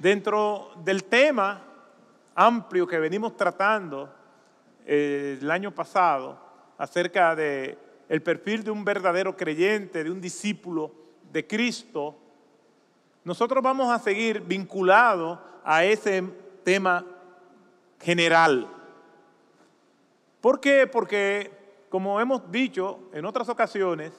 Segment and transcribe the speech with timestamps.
[0.00, 1.62] Dentro del tema
[2.34, 4.10] amplio que venimos tratando
[4.86, 6.40] eh, el año pasado
[6.78, 7.76] acerca de
[8.08, 10.90] el perfil de un verdadero creyente, de un discípulo
[11.30, 12.16] de Cristo,
[13.24, 16.24] nosotros vamos a seguir vinculados a ese
[16.64, 17.04] tema
[18.00, 18.68] general.
[20.40, 20.86] ¿Por qué?
[20.86, 24.14] Porque, como hemos dicho en otras ocasiones,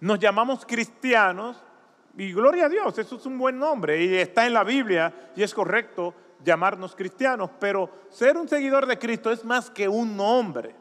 [0.00, 1.56] nos llamamos cristianos
[2.16, 5.42] y gloria a Dios, eso es un buen nombre y está en la Biblia y
[5.42, 10.74] es correcto llamarnos cristianos, pero ser un seguidor de Cristo es más que un nombre.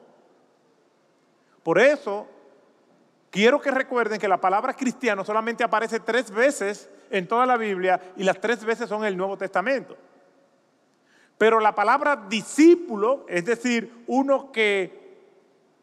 [1.61, 2.27] Por eso,
[3.29, 7.99] quiero que recuerden que la palabra cristiano solamente aparece tres veces en toda la Biblia
[8.15, 9.97] y las tres veces son en el Nuevo Testamento.
[11.37, 15.03] Pero la palabra discípulo, es decir, uno que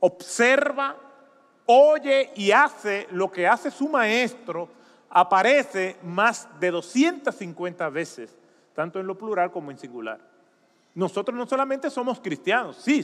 [0.00, 0.96] observa,
[1.66, 4.68] oye y hace lo que hace su maestro,
[5.12, 8.34] aparece más de 250 veces,
[8.74, 10.18] tanto en lo plural como en singular.
[10.94, 13.02] Nosotros no solamente somos cristianos, sí,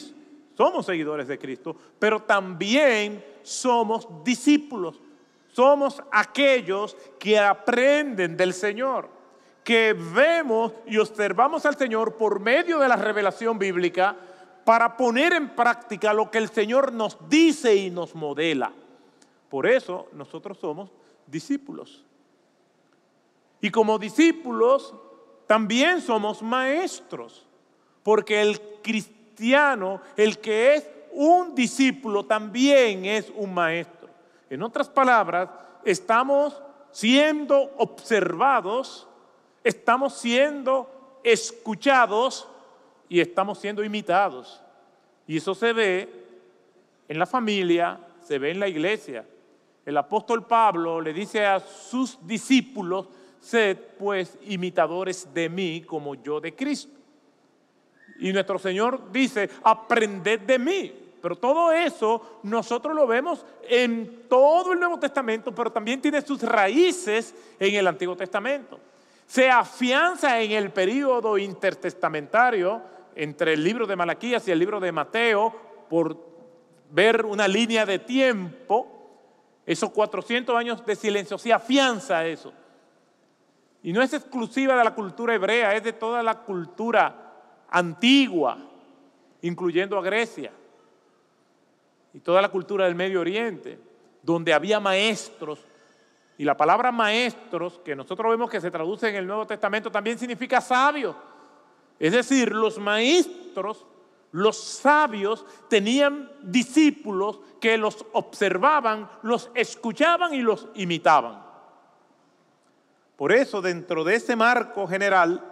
[0.57, 5.01] somos seguidores de Cristo, pero también somos discípulos,
[5.53, 9.11] somos aquellos que aprenden del Señor,
[9.63, 14.17] que vemos y observamos al Señor por medio de la revelación bíblica
[14.65, 18.73] para poner en práctica lo que el Señor nos dice y nos modela.
[19.51, 20.91] Por eso nosotros somos
[21.31, 22.05] discípulos.
[23.61, 24.95] Y como discípulos
[25.47, 27.47] también somos maestros,
[28.03, 34.09] porque el cristiano, el que es un discípulo, también es un maestro.
[34.51, 35.49] En otras palabras,
[35.85, 39.07] estamos siendo observados,
[39.65, 42.49] estamos siendo escuchados
[43.09, 44.63] y estamos siendo imitados.
[45.27, 46.27] Y eso se ve
[47.09, 49.25] en la familia, se ve en la iglesia.
[49.89, 53.09] El apóstol Pablo le dice a sus discípulos,
[53.41, 56.93] sed pues imitadores de mí como yo de Cristo.
[58.19, 60.93] Y nuestro Señor dice, aprended de mí.
[61.23, 66.43] Pero todo eso nosotros lo vemos en todo el Nuevo Testamento, pero también tiene sus
[66.43, 68.79] raíces en el Antiguo Testamento.
[69.27, 72.83] Se afianza en el periodo intertestamentario
[73.15, 75.51] entre el libro de Malaquías y el libro de Mateo
[75.89, 76.15] por
[76.91, 78.98] ver una línea de tiempo
[79.69, 82.55] esos 400 años de silencio, se afianza eso.
[83.83, 87.35] Y no es exclusiva de la cultura hebrea, es de toda la cultura
[87.69, 88.57] antigua,
[89.43, 90.53] incluyendo a Grecia
[92.15, 93.79] y toda la cultura del Medio Oriente,
[94.23, 95.61] donde había maestros.
[96.39, 100.19] Y la palabra maestros, que nosotros vemos que se traduce en el Nuevo Testamento, también
[100.19, 101.15] significa sabio.
[101.99, 103.85] Es decir, los maestros
[104.33, 111.43] los sabios tenían discípulos que los observaban, los escuchaban y los imitaban.
[113.17, 115.45] Por eso, dentro de ese marco general,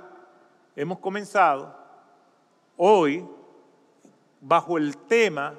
[0.76, 1.74] hemos comenzado
[2.76, 3.26] hoy
[4.40, 5.54] bajo el tema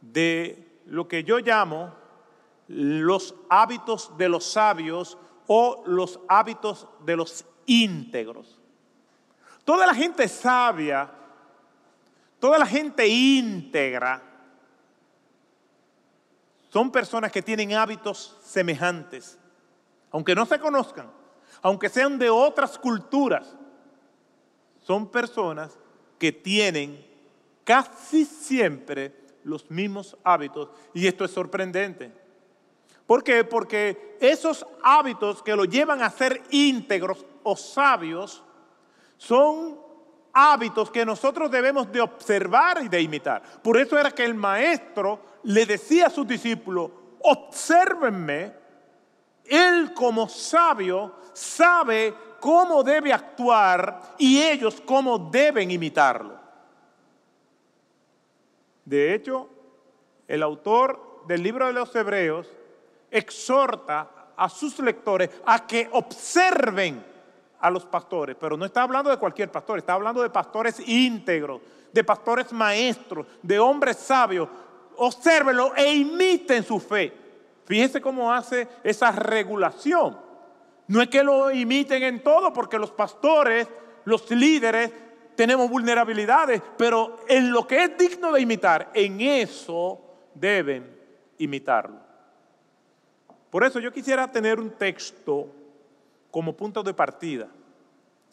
[0.00, 1.94] de lo que yo llamo
[2.66, 8.58] los hábitos de los sabios o los hábitos de los íntegros.
[9.64, 11.10] Toda la gente sabia
[12.40, 14.22] Toda la gente íntegra
[16.70, 19.38] son personas que tienen hábitos semejantes,
[20.10, 21.10] aunque no se conozcan,
[21.60, 23.54] aunque sean de otras culturas.
[24.80, 25.78] Son personas
[26.18, 27.06] que tienen
[27.64, 29.14] casi siempre
[29.44, 32.10] los mismos hábitos y esto es sorprendente.
[33.06, 33.44] ¿Por qué?
[33.44, 38.42] Porque esos hábitos que lo llevan a ser íntegros o sabios
[39.18, 39.89] son
[40.32, 43.42] hábitos que nosotros debemos de observar y de imitar.
[43.62, 48.52] Por eso era que el maestro le decía a sus discípulos, obsérvenme,
[49.44, 56.38] él como sabio sabe cómo debe actuar y ellos cómo deben imitarlo.
[58.84, 59.48] De hecho,
[60.26, 62.48] el autor del libro de los Hebreos
[63.10, 67.09] exhorta a sus lectores a que observen
[67.60, 71.60] a los pastores, pero no está hablando de cualquier pastor, está hablando de pastores íntegros,
[71.92, 74.48] de pastores maestros, de hombres sabios.
[74.96, 77.12] Obsérvenlo e imiten su fe.
[77.64, 80.18] Fíjense cómo hace esa regulación.
[80.88, 83.68] No es que lo imiten en todo, porque los pastores,
[84.04, 84.90] los líderes,
[85.36, 90.00] tenemos vulnerabilidades, pero en lo que es digno de imitar, en eso
[90.34, 90.98] deben
[91.38, 92.00] imitarlo.
[93.48, 95.48] Por eso yo quisiera tener un texto
[96.30, 97.48] como punto de partida.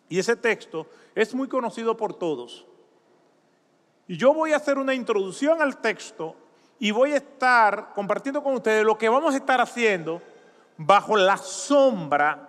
[0.10, 2.66] Y ese texto es muy conocido por todos.
[4.08, 6.36] Y yo voy a hacer una introducción al texto
[6.80, 10.22] y voy a estar compartiendo con ustedes lo que vamos a estar haciendo
[10.78, 12.48] bajo la sombra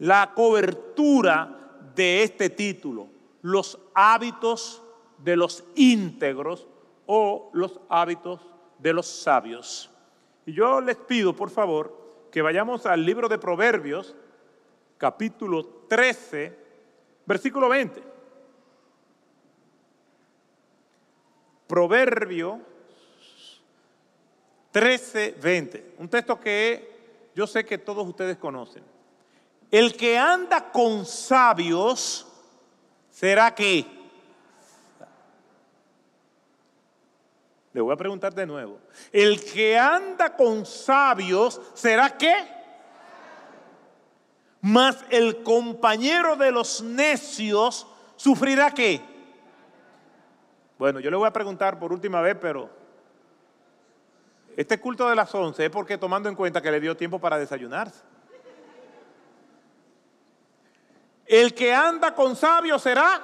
[0.00, 1.56] la cobertura
[1.94, 3.08] de este título,
[3.42, 4.82] los hábitos
[5.18, 6.66] de los íntegros
[7.06, 8.40] o los hábitos
[8.78, 9.90] de los sabios.
[10.46, 11.94] Y yo les pido, por favor,
[12.32, 14.16] que vayamos al libro de Proverbios,
[15.00, 16.58] capítulo 13,
[17.24, 18.02] versículo 20.
[21.66, 22.60] Proverbio
[24.70, 25.94] 13, 20.
[25.96, 28.82] Un texto que yo sé que todos ustedes conocen.
[29.70, 32.26] El que anda con sabios
[33.10, 33.86] será que.
[37.72, 38.78] Le voy a preguntar de nuevo.
[39.10, 42.59] El que anda con sabios será qué?
[44.60, 47.86] Mas el compañero de los necios
[48.16, 49.00] sufrirá qué?
[50.78, 52.70] Bueno, yo le voy a preguntar por última vez, pero
[54.56, 57.38] este culto de las 11 es porque tomando en cuenta que le dio tiempo para
[57.38, 58.02] desayunarse.
[61.26, 63.22] El que anda con sabios será,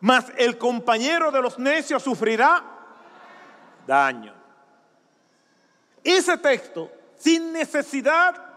[0.00, 2.64] mas el compañero de los necios sufrirá
[3.86, 4.34] daño.
[6.02, 8.51] Ese texto, sin necesidad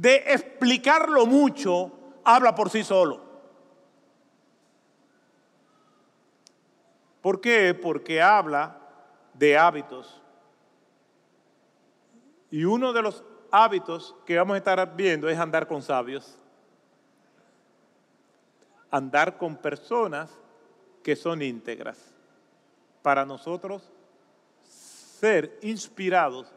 [0.00, 1.92] de explicarlo mucho,
[2.24, 3.20] habla por sí solo.
[7.20, 7.74] ¿Por qué?
[7.74, 8.78] Porque habla
[9.34, 10.22] de hábitos.
[12.50, 16.38] Y uno de los hábitos que vamos a estar viendo es andar con sabios.
[18.90, 20.30] Andar con personas
[21.02, 21.98] que son íntegras.
[23.02, 23.82] Para nosotros
[24.64, 26.50] ser inspirados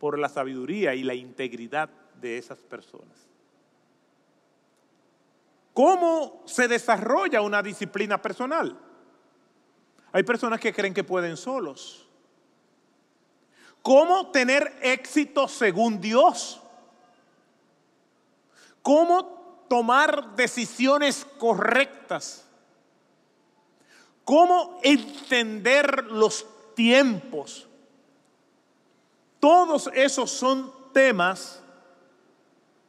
[0.00, 1.88] por la sabiduría y la integridad
[2.20, 3.28] de esas personas.
[5.72, 8.76] ¿Cómo se desarrolla una disciplina personal?
[10.10, 12.08] Hay personas que creen que pueden solos.
[13.82, 16.60] ¿Cómo tener éxito según Dios?
[18.82, 22.44] ¿Cómo tomar decisiones correctas?
[24.24, 26.44] ¿Cómo entender los
[26.74, 27.68] tiempos?
[29.38, 31.62] Todos esos son temas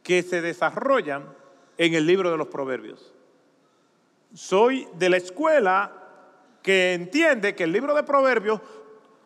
[0.04, 1.26] que se desarrollan
[1.78, 3.14] en el libro de los proverbios.
[4.34, 5.92] Soy de la escuela
[6.62, 8.62] que entiende que el libro de proverbios,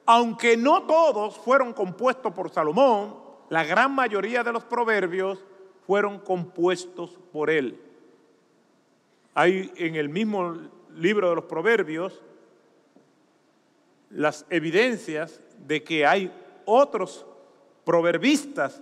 [0.06, 3.16] aunque no todos fueron compuestos por Salomón,
[3.50, 5.44] la gran mayoría de los proverbios
[5.86, 7.80] fueron compuestos por él.
[9.34, 10.58] Hay en el mismo
[10.96, 12.22] libro de los proverbios
[14.10, 16.32] las evidencias de que hay
[16.66, 17.26] otros
[17.84, 18.82] proverbistas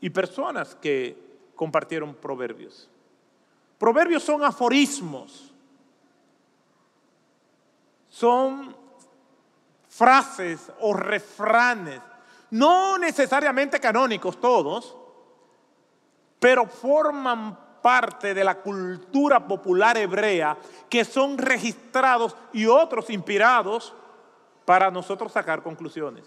[0.00, 1.16] y personas que
[1.54, 2.88] compartieron proverbios.
[3.78, 5.52] Proverbios son aforismos,
[8.08, 8.76] son
[9.88, 12.00] frases o refranes,
[12.50, 14.96] no necesariamente canónicos todos,
[16.38, 20.56] pero forman parte de la cultura popular hebrea
[20.88, 23.94] que son registrados y otros inspirados
[24.64, 26.24] para nosotros sacar conclusiones.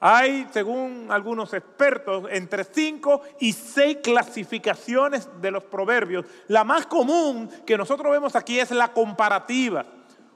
[0.00, 6.24] Hay, según algunos expertos, entre cinco y seis clasificaciones de los proverbios.
[6.46, 9.84] La más común que nosotros vemos aquí es la comparativa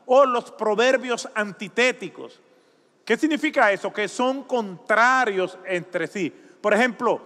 [0.06, 2.40] o los proverbios antitéticos.
[3.04, 3.92] ¿Qué significa eso?
[3.92, 6.32] Que son contrarios entre sí.
[6.60, 7.20] Por ejemplo,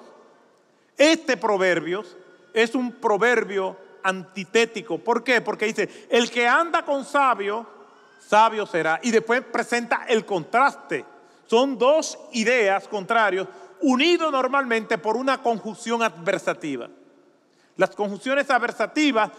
[0.98, 2.04] este proverbio
[2.52, 4.98] es un proverbio antitético.
[4.98, 5.40] ¿Por qué?
[5.40, 7.66] Porque dice, el que anda con sabio,
[8.20, 9.00] sabio será.
[9.02, 11.15] Y después presenta el contraste
[11.46, 13.46] son dos ideas contrarias
[13.80, 16.88] unidos normalmente por una conjunción adversativa.
[17.76, 19.30] Las conjunciones adversativas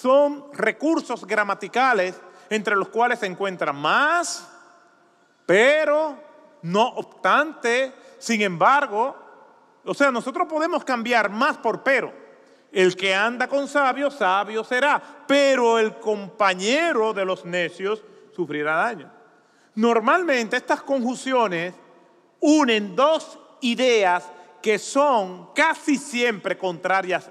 [0.00, 2.14] son recursos gramaticales
[2.48, 4.48] entre los cuales se encuentran más,
[5.44, 6.18] pero,
[6.62, 9.16] no obstante, sin embargo,
[9.84, 12.12] o sea, nosotros podemos cambiar más por pero.
[12.72, 18.02] El que anda con sabio, sabio será, pero el compañero de los necios
[18.34, 19.15] sufrirá daño.
[19.76, 21.74] Normalmente estas conjunciones
[22.40, 24.24] unen dos ideas
[24.62, 27.30] que son casi siempre contrarias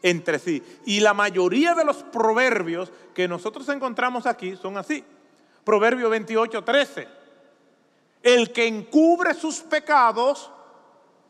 [0.00, 0.62] entre sí.
[0.86, 5.04] Y la mayoría de los proverbios que nosotros encontramos aquí son así.
[5.64, 7.08] Proverbio 28, 13.
[8.22, 10.50] El que encubre sus pecados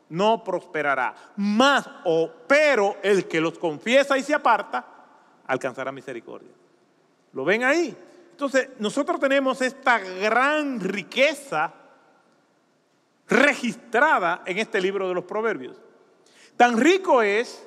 [0.09, 1.15] no prosperará.
[1.35, 4.85] Más o pero el que los confiesa y se aparta
[5.47, 6.51] alcanzará misericordia.
[7.33, 7.97] ¿Lo ven ahí?
[8.41, 11.71] Entonces, nosotros tenemos esta gran riqueza
[13.27, 15.79] registrada en este libro de los proverbios.
[16.57, 17.63] Tan rico es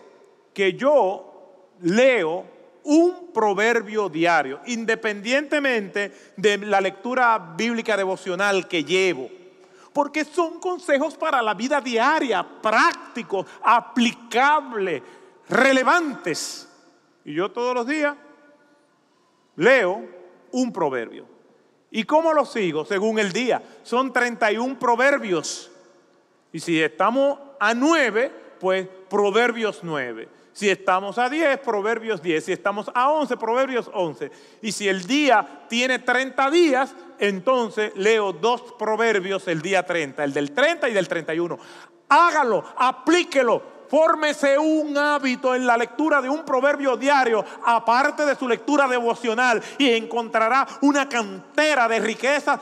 [0.52, 2.44] que yo leo
[2.82, 9.30] un proverbio diario, independientemente de la lectura bíblica devocional que llevo.
[9.92, 15.00] porque son consejos para la vida diaria, prácticos, aplicables,
[15.48, 16.68] relevantes.
[17.24, 18.16] Y yo todos los días
[19.54, 20.23] leo
[20.54, 21.26] un proverbio.
[21.90, 22.84] ¿Y cómo lo sigo?
[22.84, 23.62] Según el día.
[23.82, 25.70] Son 31 proverbios.
[26.52, 30.28] Y si estamos a 9, pues proverbios 9.
[30.52, 32.44] Si estamos a 10, Proverbios 10.
[32.44, 34.30] Si estamos a 11, Proverbios 11.
[34.62, 40.32] Y si el día tiene 30 días, entonces leo dos proverbios el día 30, el
[40.32, 41.58] del 30 y del 31.
[42.08, 48.48] Hágalo, aplíquelo, fórmese un hábito en la lectura de un proverbio diario, aparte de su
[48.48, 52.60] lectura devocional, y encontrará una cantera de riquezas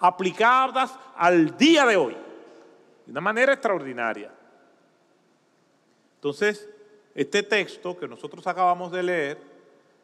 [0.00, 2.16] aplicadas al día de hoy,
[3.06, 4.30] de una manera extraordinaria.
[6.16, 6.68] Entonces,
[7.14, 9.38] este texto que nosotros acabamos de leer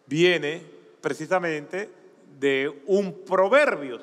[0.07, 0.63] viene
[1.01, 1.91] precisamente
[2.39, 4.01] de un proverbio.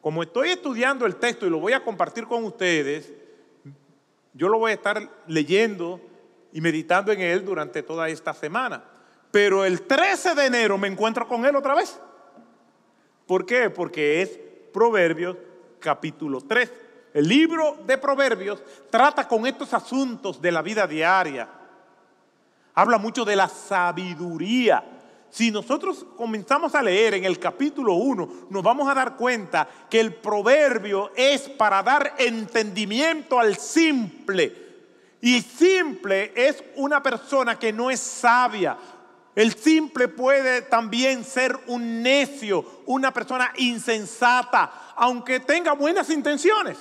[0.00, 3.12] Como estoy estudiando el texto y lo voy a compartir con ustedes,
[4.34, 6.00] yo lo voy a estar leyendo
[6.52, 8.84] y meditando en él durante toda esta semana.
[9.30, 11.98] Pero el 13 de enero me encuentro con él otra vez.
[13.26, 13.70] ¿Por qué?
[13.70, 14.38] Porque es
[14.72, 15.36] Proverbios
[15.80, 16.72] capítulo 3.
[17.14, 21.48] El libro de Proverbios trata con estos asuntos de la vida diaria
[22.74, 24.84] habla mucho de la sabiduría.
[25.32, 29.98] Si nosotros comenzamos a leer en el capítulo 1, nos vamos a dar cuenta que
[29.98, 34.54] el proverbio es para dar entendimiento al simple.
[35.22, 38.76] Y simple es una persona que no es sabia.
[39.34, 46.76] El simple puede también ser un necio, una persona insensata, aunque tenga buenas intenciones.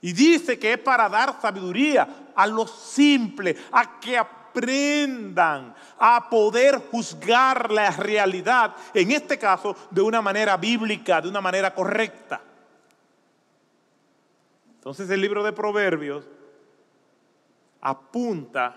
[0.00, 4.18] Y dice que es para dar sabiduría a los simples, a que
[4.54, 11.40] aprendan a poder juzgar la realidad, en este caso de una manera bíblica, de una
[11.40, 12.40] manera correcta.
[14.76, 16.24] Entonces el libro de Proverbios
[17.80, 18.76] apunta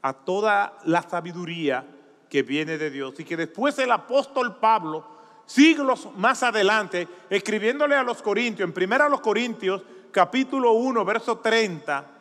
[0.00, 1.84] a toda la sabiduría
[2.30, 5.04] que viene de Dios y que después el apóstol Pablo,
[5.46, 12.17] siglos más adelante, escribiéndole a los Corintios, en primera los Corintios, capítulo 1, verso 30,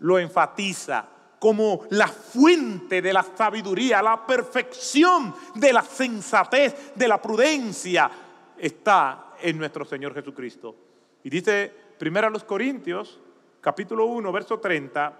[0.00, 1.06] lo enfatiza
[1.38, 8.10] como la fuente de la sabiduría, la perfección de la sensatez, de la prudencia,
[8.58, 10.76] está en nuestro Señor Jesucristo.
[11.24, 13.18] Y dice primero a los Corintios,
[13.60, 15.18] capítulo 1, verso 30,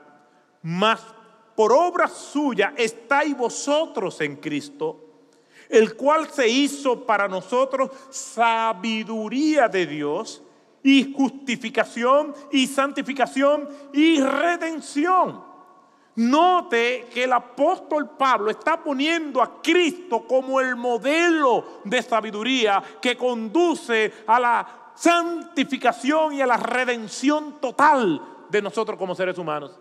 [0.63, 1.01] mas
[1.57, 5.07] por obra suya estáis vosotros en Cristo,
[5.71, 10.43] el cual se hizo para nosotros sabiduría de Dios
[10.83, 15.51] y justificación y santificación y redención.
[16.17, 23.17] Note que el apóstol Pablo está poniendo a Cristo como el modelo de sabiduría que
[23.17, 28.21] conduce a la santificación y a la redención total
[28.51, 29.79] de nosotros como seres humanos,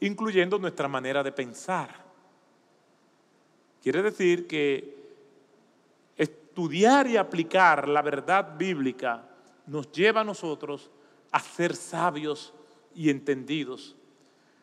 [0.00, 1.90] incluyendo nuestra manera de pensar.
[3.82, 4.96] Quiere decir que
[6.16, 9.27] estudiar y aplicar la verdad bíblica
[9.68, 10.90] nos lleva a nosotros
[11.30, 12.52] a ser sabios
[12.94, 13.96] y entendidos.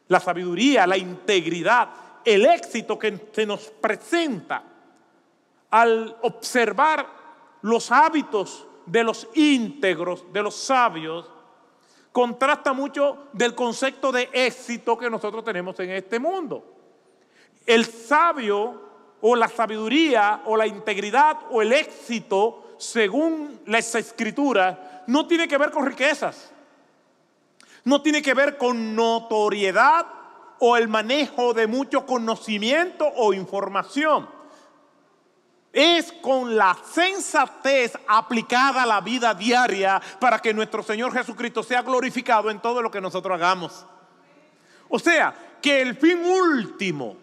[0.07, 1.89] La sabiduría, la integridad,
[2.23, 4.63] el éxito que se nos presenta
[5.69, 7.07] al observar
[7.61, 11.29] los hábitos de los íntegros, de los sabios,
[12.11, 16.63] contrasta mucho del concepto de éxito que nosotros tenemos en este mundo.
[17.65, 18.81] El sabio
[19.21, 25.57] o la sabiduría o la integridad o el éxito, según las escrituras, no tiene que
[25.57, 26.51] ver con riquezas,
[27.83, 30.05] no tiene que ver con notoriedad
[30.59, 34.29] o el manejo de mucho conocimiento o información.
[35.71, 41.81] Es con la sensatez aplicada a la vida diaria para que nuestro Señor Jesucristo sea
[41.81, 43.85] glorificado en todo lo que nosotros hagamos.
[44.87, 47.17] O sea, que el fin último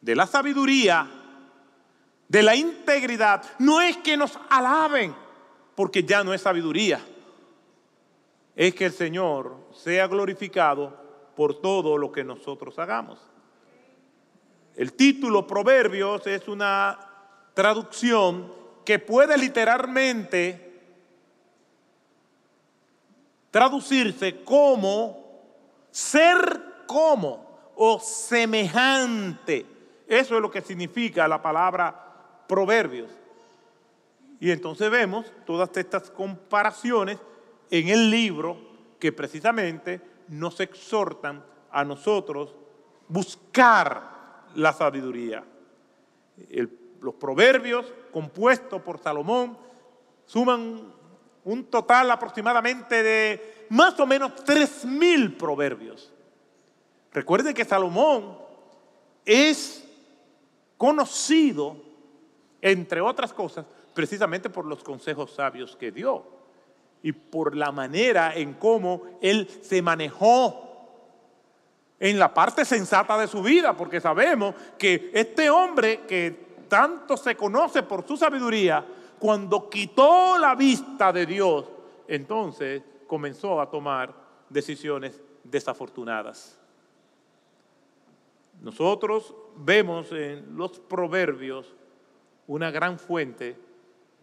[0.00, 1.06] de la sabiduría,
[2.28, 5.14] de la integridad, no es que nos alaben,
[5.74, 7.00] porque ya no es sabiduría.
[8.54, 10.96] Es que el Señor sea glorificado
[11.34, 13.18] por todo lo que nosotros hagamos.
[14.76, 16.98] El título Proverbios es una
[17.54, 18.52] traducción
[18.84, 20.64] que puede literalmente
[23.50, 25.24] traducirse como
[25.90, 29.64] ser como o semejante.
[30.08, 33.10] Eso es lo que significa la palabra proverbios.
[34.44, 37.16] Y entonces vemos todas estas comparaciones
[37.70, 38.58] en el libro
[39.00, 42.54] que precisamente nos exhortan a nosotros
[43.08, 45.42] buscar la sabiduría.
[47.00, 49.56] los proverbios compuestos por Salomón
[50.26, 50.92] suman
[51.42, 56.12] un total aproximadamente de más o menos tres mil proverbios.
[57.14, 58.36] Recuerde que Salomón
[59.24, 59.88] es
[60.76, 61.78] conocido,
[62.60, 66.24] entre otras cosas, precisamente por los consejos sabios que dio
[67.02, 70.64] y por la manera en cómo él se manejó
[72.00, 77.36] en la parte sensata de su vida, porque sabemos que este hombre que tanto se
[77.36, 78.84] conoce por su sabiduría,
[79.18, 81.66] cuando quitó la vista de Dios,
[82.08, 84.12] entonces comenzó a tomar
[84.50, 86.58] decisiones desafortunadas.
[88.60, 91.74] Nosotros vemos en los proverbios
[92.46, 93.56] una gran fuente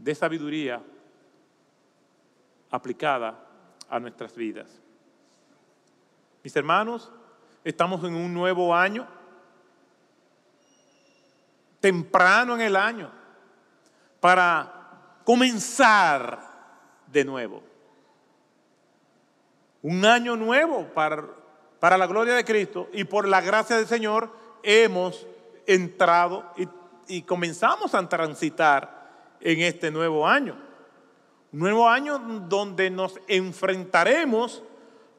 [0.04, 0.82] de sabiduría
[2.72, 3.38] aplicada
[3.88, 4.68] a nuestras vidas.
[6.44, 7.12] Mis hermanos,
[7.64, 9.08] estamos en un nuevo año,
[11.80, 13.12] temprano en el año,
[14.20, 16.40] para comenzar
[17.06, 17.62] de nuevo.
[19.84, 21.28] Un año nuevo para,
[21.80, 24.32] para la gloria de Cristo y por la gracia del Señor
[24.64, 25.28] hemos
[25.68, 26.68] entrado y,
[27.08, 29.01] y comenzamos a transitar
[29.42, 30.56] en este nuevo año.
[31.52, 34.64] Un nuevo año donde nos enfrentaremos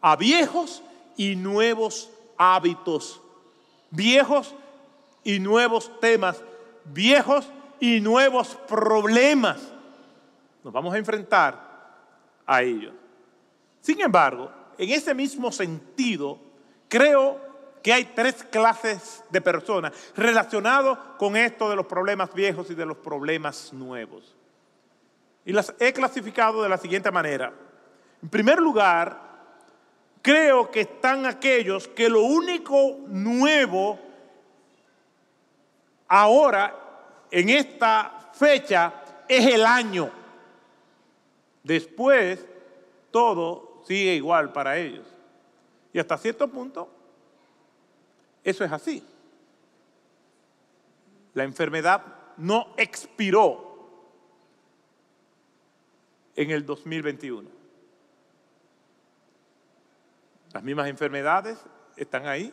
[0.00, 0.82] a viejos
[1.16, 3.20] y nuevos hábitos,
[3.90, 4.54] viejos
[5.24, 6.42] y nuevos temas,
[6.84, 7.48] viejos
[7.80, 9.60] y nuevos problemas.
[10.64, 11.72] Nos vamos a enfrentar
[12.46, 12.94] a ellos.
[13.80, 16.38] Sin embargo, en ese mismo sentido,
[16.88, 17.51] creo
[17.82, 22.86] que hay tres clases de personas relacionadas con esto de los problemas viejos y de
[22.86, 24.36] los problemas nuevos.
[25.44, 27.52] Y las he clasificado de la siguiente manera.
[28.22, 29.18] En primer lugar,
[30.22, 33.98] creo que están aquellos que lo único nuevo
[36.06, 36.76] ahora,
[37.30, 38.92] en esta fecha,
[39.28, 40.10] es el año.
[41.64, 42.46] Después,
[43.10, 45.06] todo sigue igual para ellos.
[45.92, 46.88] Y hasta cierto punto,
[48.44, 49.04] eso es así.
[51.34, 52.02] La enfermedad
[52.36, 53.72] no expiró
[56.34, 57.48] en el 2021.
[60.52, 61.58] Las mismas enfermedades
[61.96, 62.52] están ahí,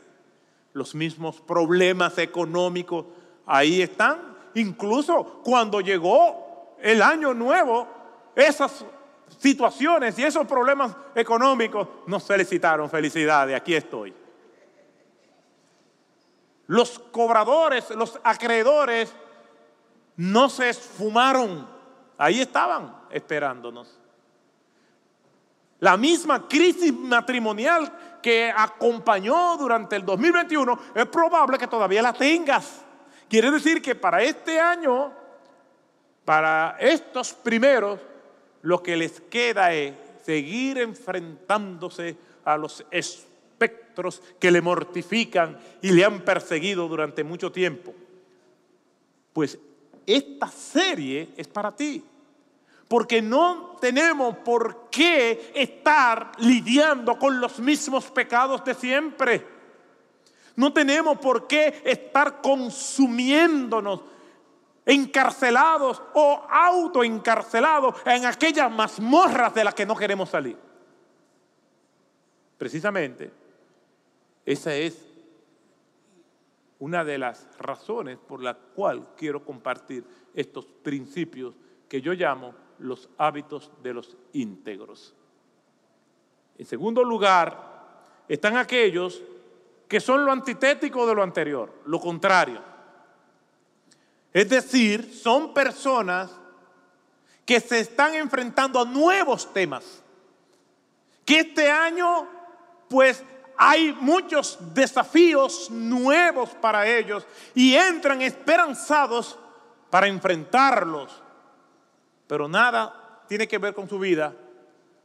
[0.74, 3.06] los mismos problemas económicos
[3.46, 4.38] ahí están.
[4.56, 7.88] Incluso cuando llegó el año nuevo,
[8.36, 8.86] esas
[9.38, 12.90] situaciones y esos problemas económicos nos felicitaron.
[12.90, 14.14] Felicidades, aquí estoy.
[16.70, 19.12] Los cobradores, los acreedores,
[20.18, 21.68] no se esfumaron.
[22.16, 23.98] Ahí estaban esperándonos.
[25.80, 32.84] La misma crisis matrimonial que acompañó durante el 2021 es probable que todavía la tengas.
[33.28, 35.12] Quiere decir que para este año,
[36.24, 38.00] para estos primeros,
[38.62, 42.86] lo que les queda es seguir enfrentándose a los
[43.60, 47.94] espectros que le mortifican y le han perseguido durante mucho tiempo.
[49.34, 49.58] Pues
[50.06, 52.04] esta serie es para ti
[52.88, 59.46] porque no tenemos por qué estar lidiando con los mismos pecados de siempre.
[60.56, 64.02] No tenemos por qué estar consumiéndonos,
[64.88, 70.58] encarcelados o autoencarcelados en aquellas mazmorras de las que no queremos salir.
[72.58, 73.32] Precisamente,
[74.50, 74.98] esa es
[76.80, 81.54] una de las razones por la cual quiero compartir estos principios
[81.88, 85.14] que yo llamo los hábitos de los íntegros.
[86.58, 89.22] En segundo lugar, están aquellos
[89.88, 92.60] que son lo antitético de lo anterior, lo contrario.
[94.34, 96.32] Es decir, son personas
[97.46, 100.04] que se están enfrentando a nuevos temas.
[101.24, 102.28] Que este año,
[102.90, 103.24] pues,
[103.62, 109.38] hay muchos desafíos nuevos para ellos y entran esperanzados
[109.90, 111.12] para enfrentarlos
[112.30, 114.36] pero nada tiene que ver con su vida,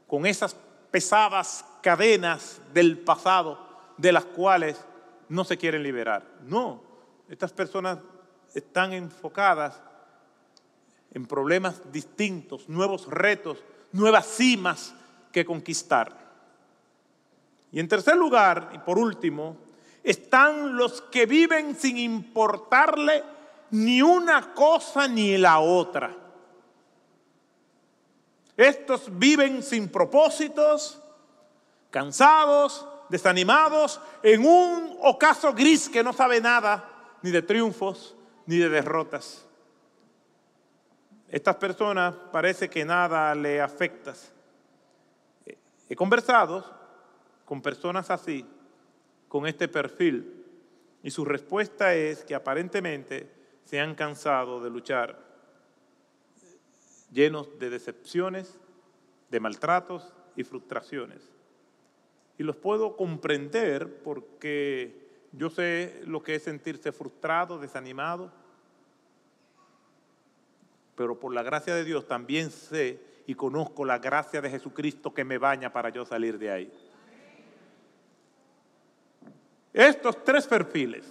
[0.06, 0.54] con esas
[0.90, 4.78] pesadas cadenas del pasado de las cuales
[5.30, 6.22] no se quieren liberar.
[6.42, 6.82] No,
[7.30, 7.98] estas personas
[8.54, 9.80] están enfocadas
[11.14, 14.94] en problemas distintos, nuevos retos, nuevas cimas
[15.32, 16.23] que conquistar.
[17.74, 19.56] Y en tercer lugar, y por último,
[20.04, 23.24] están los que viven sin importarle
[23.72, 26.14] ni una cosa ni la otra.
[28.56, 31.02] Estos viven sin propósitos,
[31.90, 38.14] cansados, desanimados, en un ocaso gris que no sabe nada, ni de triunfos,
[38.46, 39.44] ni de derrotas.
[41.28, 44.14] Estas personas parece que nada le afecta,
[45.88, 46.83] He conversado
[47.44, 48.46] con personas así,
[49.28, 50.44] con este perfil,
[51.02, 53.30] y su respuesta es que aparentemente
[53.64, 55.18] se han cansado de luchar,
[57.12, 58.58] llenos de decepciones,
[59.30, 61.30] de maltratos y frustraciones.
[62.38, 68.32] Y los puedo comprender porque yo sé lo que es sentirse frustrado, desanimado,
[70.96, 75.24] pero por la gracia de Dios también sé y conozco la gracia de Jesucristo que
[75.24, 76.72] me baña para yo salir de ahí.
[79.74, 81.04] Estos tres perfiles,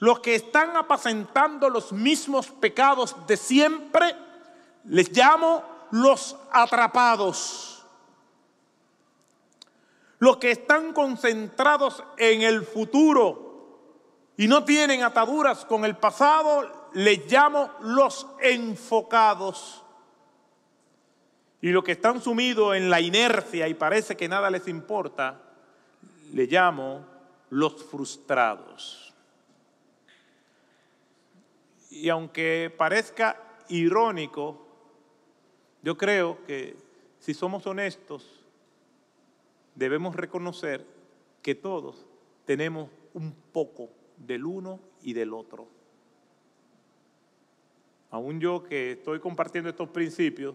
[0.00, 4.12] los que están apacentando los mismos pecados de siempre,
[4.86, 7.84] les llamo los atrapados.
[10.18, 13.46] Los que están concentrados en el futuro
[14.36, 19.84] y no tienen ataduras con el pasado, les llamo los enfocados.
[21.60, 25.40] Y los que están sumidos en la inercia y parece que nada les importa,
[26.32, 27.15] le llamo
[27.50, 29.14] los frustrados.
[31.90, 34.66] Y aunque parezca irónico,
[35.82, 36.76] yo creo que
[37.20, 38.44] si somos honestos,
[39.74, 40.84] debemos reconocer
[41.42, 42.06] que todos
[42.44, 45.68] tenemos un poco del uno y del otro.
[48.10, 50.54] Aún yo que estoy compartiendo estos principios,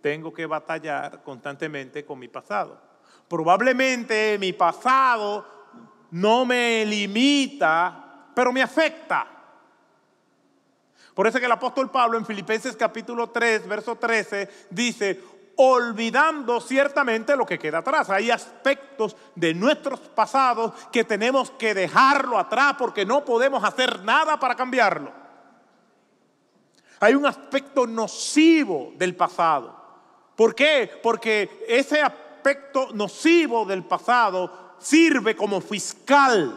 [0.00, 2.80] tengo que batallar constantemente con mi pasado.
[3.28, 5.57] Probablemente mi pasado
[6.10, 9.26] no me limita, pero me afecta.
[11.14, 15.20] Por eso que el apóstol Pablo en Filipenses capítulo 3, verso 13, dice,
[15.56, 18.10] olvidando ciertamente lo que queda atrás.
[18.10, 24.38] Hay aspectos de nuestros pasados que tenemos que dejarlo atrás porque no podemos hacer nada
[24.38, 25.12] para cambiarlo.
[27.00, 29.76] Hay un aspecto nocivo del pasado.
[30.36, 30.88] ¿Por qué?
[31.02, 36.54] Porque ese aspecto nocivo del pasado sirve como fiscal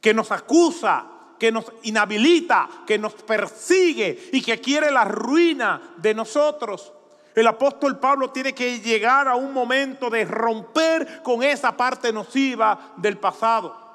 [0.00, 1.04] que nos acusa,
[1.38, 6.92] que nos inhabilita, que nos persigue y que quiere la ruina de nosotros.
[7.34, 12.94] El apóstol Pablo tiene que llegar a un momento de romper con esa parte nociva
[12.96, 13.88] del pasado.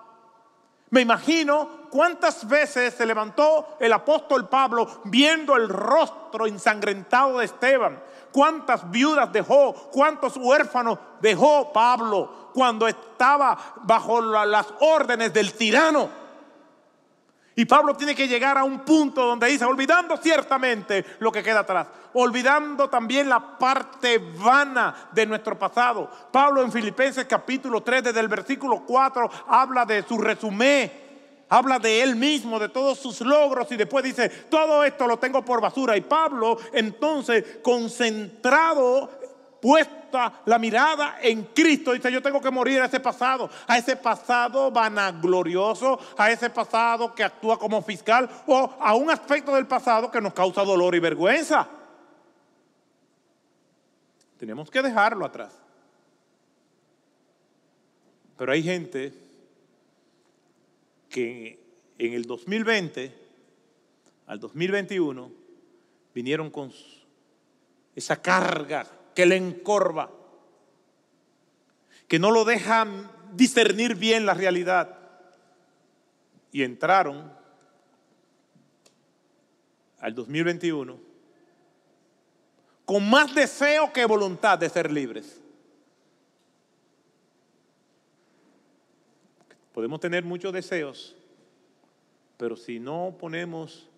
[0.92, 8.02] Me imagino cuántas veces se levantó el apóstol Pablo viendo el rostro ensangrentado de Esteban.
[8.32, 16.24] Cuántas viudas dejó, cuántos huérfanos dejó Pablo cuando estaba bajo las órdenes del tirano.
[17.56, 21.60] Y Pablo tiene que llegar a un punto donde dice, olvidando ciertamente lo que queda
[21.60, 26.10] atrás, olvidando también la parte vana de nuestro pasado.
[26.32, 30.92] Pablo en Filipenses capítulo 3, desde el versículo 4, habla de su resumen,
[31.48, 35.46] habla de él mismo, de todos sus logros y después dice, todo esto lo tengo
[35.46, 35.96] por basura.
[35.96, 39.12] Y Pablo entonces, concentrado
[39.63, 43.95] puesta la mirada en Cristo, dice, yo tengo que morir a ese pasado, a ese
[43.95, 50.12] pasado vanaglorioso, a ese pasado que actúa como fiscal o a un aspecto del pasado
[50.12, 51.65] que nos causa dolor y vergüenza.
[54.38, 55.54] Tenemos que dejarlo atrás.
[58.38, 59.13] Pero hay gente
[61.08, 61.58] que
[61.97, 63.15] en el 2020
[64.28, 65.32] al 2021
[66.13, 66.69] vinieron con
[67.95, 70.10] esa carga que le encorva,
[72.08, 72.88] que no lo deja
[73.34, 74.97] discernir bien la realidad.
[76.52, 77.34] Y entraron
[79.99, 81.13] al 2021
[82.86, 85.41] con más deseo que voluntad de ser libres.
[89.73, 91.15] Podemos tener muchos deseos,
[92.38, 93.89] pero si no ponemos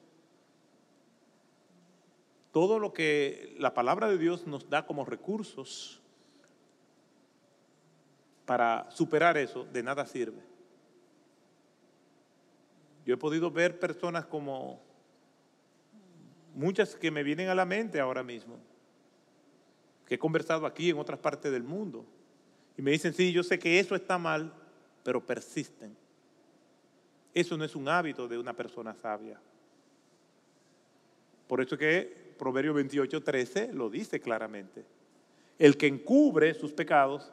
[2.56, 6.00] todo lo que la palabra de Dios nos da como recursos
[8.46, 10.42] para superar eso, de nada sirve.
[13.06, 14.80] Yo he podido ver personas como
[16.54, 18.58] muchas que me vienen a la mente ahora mismo,
[20.08, 22.06] que he conversado aquí en otras partes del mundo,
[22.78, 24.54] y me dicen, sí, yo sé que eso está mal,
[25.04, 25.94] pero persisten.
[27.34, 29.42] Eso no es un hábito de una persona sabia.
[31.50, 34.86] Por eso que Proverbio 28, 13 lo dice claramente.
[35.58, 37.32] El que encubre sus pecados,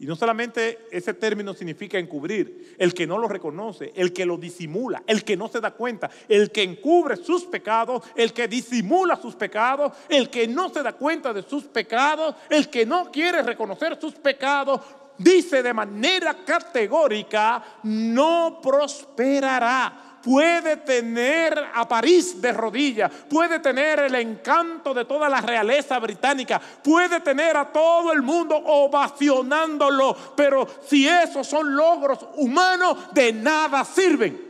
[0.00, 4.36] y no solamente ese término significa encubrir, el que no lo reconoce, el que lo
[4.36, 9.16] disimula, el que no se da cuenta, el que encubre sus pecados, el que disimula
[9.16, 13.42] sus pecados, el que no se da cuenta de sus pecados, el que no quiere
[13.42, 14.80] reconocer sus pecados,
[15.18, 24.14] dice de manera categórica, no prosperará puede tener a París de rodillas, puede tener el
[24.14, 31.08] encanto de toda la realeza británica, puede tener a todo el mundo ovacionándolo, pero si
[31.08, 34.48] esos son logros humanos, de nada sirven.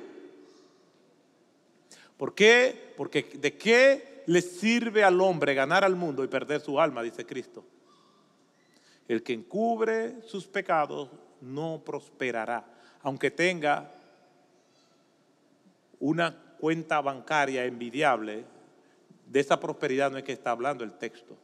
[2.16, 2.94] ¿Por qué?
[2.96, 7.24] Porque de qué le sirve al hombre ganar al mundo y perder su alma, dice
[7.24, 7.64] Cristo.
[9.06, 11.08] El que encubre sus pecados
[11.40, 12.64] no prosperará,
[13.02, 13.97] aunque tenga
[16.00, 18.44] una cuenta bancaria envidiable.
[19.26, 21.36] De esa prosperidad no es que está hablando el texto.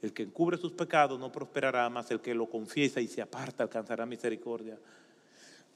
[0.00, 3.62] El que encubre sus pecados no prosperará, más el que lo confiesa y se aparta
[3.62, 4.76] alcanzará misericordia.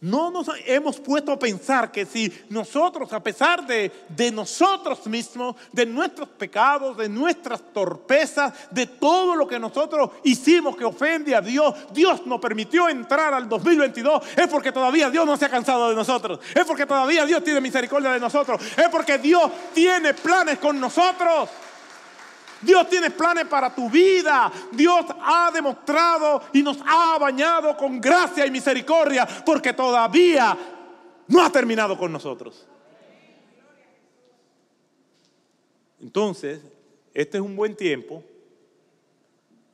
[0.00, 3.90] No nos hemos puesto a pensar que si nosotros, a pesar de,
[4.30, 10.84] nosotros mismos, de nuestros pecados, de nuestras torpezas, de todo lo que nosotros hicimos que
[10.84, 15.46] ofende a Dios, Dios nos permitió entrar al 2022, es porque todavía Dios no se
[15.46, 19.50] ha cansado de nosotros, es porque todavía Dios tiene misericordia de nosotros, es porque Dios
[19.72, 21.48] tiene planes con nosotros.
[22.62, 24.50] Dios tiene planes para tu vida.
[24.72, 30.56] Dios ha demostrado y nos ha bañado con gracia y misericordia porque todavía
[31.28, 32.66] no ha terminado con nosotros.
[36.00, 36.60] Entonces,
[37.14, 38.22] este es un buen tiempo,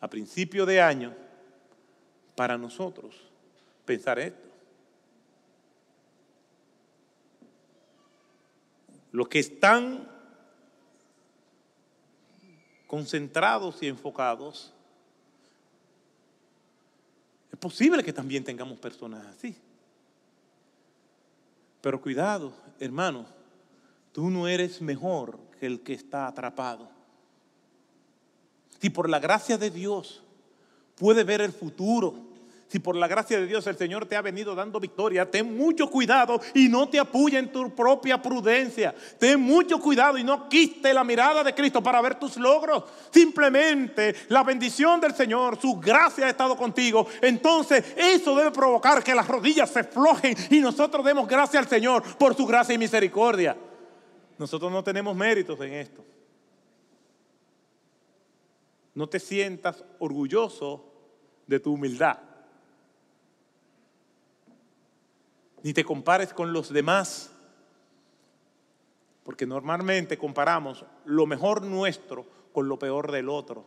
[0.00, 1.14] a principio de año,
[2.34, 3.14] para nosotros
[3.84, 4.48] pensar esto.
[9.10, 10.11] Los que están
[12.92, 14.70] concentrados y enfocados,
[17.50, 19.56] es posible que también tengamos personas así.
[21.80, 23.24] Pero cuidado, hermano,
[24.12, 26.86] tú no eres mejor que el que está atrapado.
[28.78, 30.22] Si por la gracia de Dios
[30.94, 32.14] puede ver el futuro,
[32.72, 35.90] si por la gracia de Dios el Señor te ha venido dando victoria, ten mucho
[35.90, 38.94] cuidado y no te apoya en tu propia prudencia.
[39.18, 42.84] Ten mucho cuidado y no quiste la mirada de Cristo para ver tus logros.
[43.10, 47.06] Simplemente la bendición del Señor, su gracia ha estado contigo.
[47.20, 52.02] Entonces eso debe provocar que las rodillas se flojen y nosotros demos gracia al Señor
[52.16, 53.54] por su gracia y misericordia.
[54.38, 56.02] Nosotros no tenemos méritos en esto.
[58.94, 60.86] No te sientas orgulloso
[61.46, 62.31] de tu humildad.
[65.62, 67.30] Ni te compares con los demás,
[69.22, 73.64] porque normalmente comparamos lo mejor nuestro con lo peor del otro.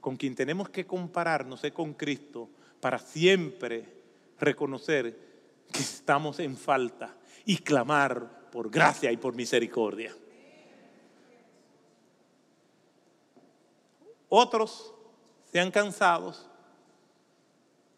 [0.00, 2.48] Con quien tenemos que compararnos es con Cristo
[2.80, 3.84] para siempre
[4.38, 5.26] reconocer
[5.72, 10.14] que estamos en falta y clamar por gracia y por misericordia.
[14.28, 14.94] Otros
[15.50, 16.34] se han cansado,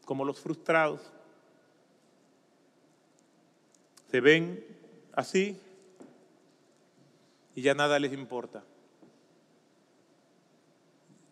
[0.04, 1.00] como los frustrados,
[4.10, 4.64] se ven
[5.12, 5.56] así
[7.54, 8.64] y ya nada les importa.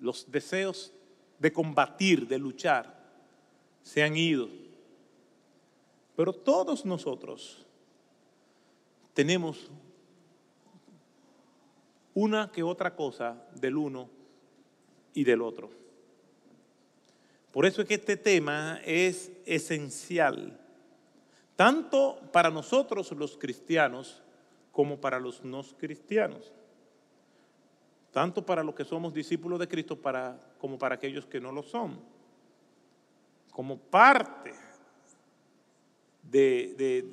[0.00, 0.92] Los deseos
[1.38, 2.94] de combatir, de luchar,
[3.82, 4.48] se han ido.
[6.16, 7.64] Pero todos nosotros
[9.14, 9.70] tenemos
[12.12, 14.10] una que otra cosa del uno
[15.14, 15.70] y del otro.
[17.52, 20.65] Por eso es que este tema es esencial
[21.56, 24.22] tanto para nosotros los cristianos
[24.70, 26.52] como para los no cristianos,
[28.12, 29.98] tanto para los que somos discípulos de Cristo
[30.58, 31.98] como para aquellos que no lo son.
[33.50, 34.52] Como parte
[36.22, 37.06] de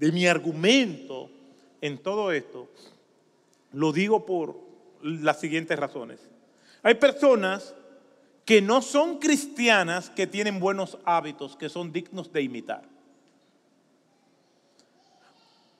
[0.00, 1.30] mi argumento
[1.80, 2.68] en todo esto,
[3.72, 4.56] lo digo por
[5.02, 6.18] las siguientes razones.
[6.82, 7.72] Hay personas
[8.44, 12.95] que no son cristianas que tienen buenos hábitos, que son dignos de imitar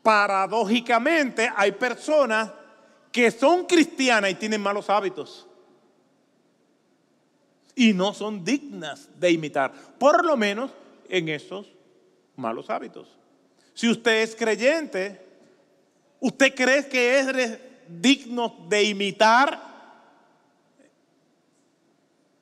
[0.06, 2.52] paradójicamente hay personas
[3.10, 5.48] que son cristianas y tienen malos hábitos.
[7.74, 10.70] Y no son dignas de imitar, por lo menos
[11.08, 11.66] en esos
[12.36, 13.08] malos hábitos.
[13.74, 15.20] Si usted es creyente,
[16.20, 19.60] ¿usted cree que es digno de imitar?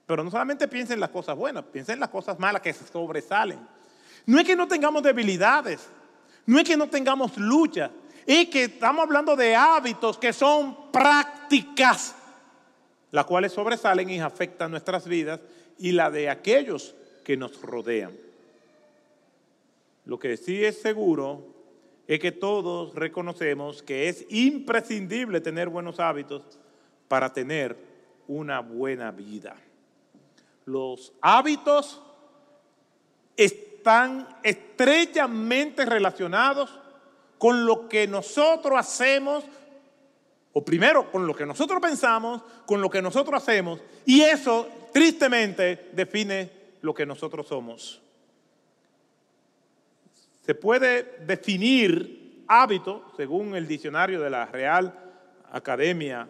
[0.05, 3.59] Pero no solamente piense en las cosas buenas, piense en las cosas malas que sobresalen.
[4.27, 5.88] No es que no tengamos debilidades,
[6.46, 7.90] no es que no tengamos lucha,
[8.26, 12.14] es que estamos hablando de hábitos que son prácticas,
[13.11, 15.40] las cuales sobresalen y afectan nuestras vidas
[15.78, 18.12] y la de aquellos que nos rodean.
[20.04, 21.54] Lo que sí es seguro
[22.07, 26.42] es que todos reconocemos que es imprescindible tener buenos hábitos
[27.09, 27.76] para tener
[28.28, 29.57] una buena vida.
[30.66, 32.02] Los hábitos
[33.84, 36.70] están estrechamente relacionados
[37.36, 39.44] con lo que nosotros hacemos,
[40.54, 45.90] o primero con lo que nosotros pensamos, con lo que nosotros hacemos, y eso tristemente
[45.92, 48.00] define lo que nosotros somos.
[50.46, 54.98] Se puede definir hábito, según el diccionario de la Real
[55.52, 56.26] Academia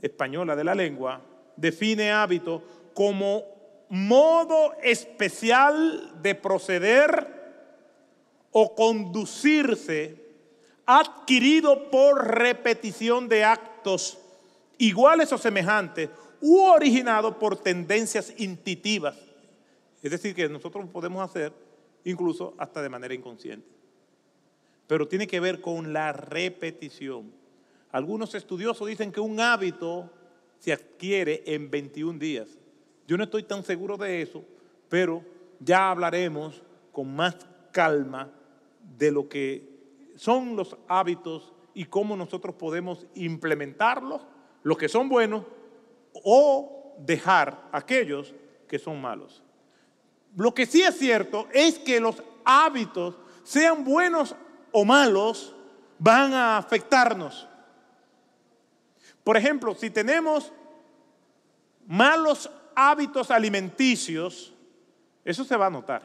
[0.00, 1.20] Española de la Lengua,
[1.56, 2.62] define hábito
[2.94, 3.55] como
[3.88, 7.36] modo especial de proceder
[8.50, 10.26] o conducirse
[10.86, 14.18] adquirido por repetición de actos
[14.78, 19.16] iguales o semejantes u originado por tendencias intuitivas.
[20.02, 21.52] Es decir, que nosotros podemos hacer
[22.04, 23.66] incluso hasta de manera inconsciente.
[24.86, 27.32] Pero tiene que ver con la repetición.
[27.90, 30.10] Algunos estudiosos dicen que un hábito
[30.60, 32.48] se adquiere en 21 días.
[33.06, 34.44] Yo no estoy tan seguro de eso,
[34.88, 35.22] pero
[35.60, 37.36] ya hablaremos con más
[37.72, 38.30] calma
[38.96, 39.68] de lo que
[40.16, 44.22] son los hábitos y cómo nosotros podemos implementarlos,
[44.62, 45.44] los que son buenos,
[46.24, 48.34] o dejar aquellos
[48.66, 49.42] que son malos.
[50.34, 54.34] Lo que sí es cierto es que los hábitos, sean buenos
[54.72, 55.54] o malos,
[55.98, 57.46] van a afectarnos.
[59.22, 60.52] Por ejemplo, si tenemos
[61.86, 64.52] malos hábitos alimenticios,
[65.24, 66.02] eso se va a notar.